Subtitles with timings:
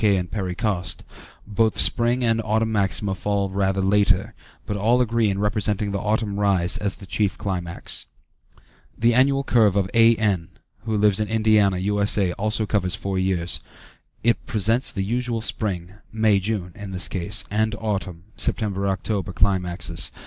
[0.01, 0.15] K.
[0.17, 1.03] and Perry Coste),
[1.45, 4.33] both spring and autumn maxima fall rather later,
[4.65, 8.07] but all agree in representing the autumn rise as the chief climax.
[8.97, 10.49] The annual curve of A.N.
[10.49, 10.85] (ante p.
[10.85, 13.59] 117), who lives in Indiana, U.S.A., also covers four years.
[14.23, 20.11] It presents the usual spring (May June, in this case) and autumn (September October) climaxes.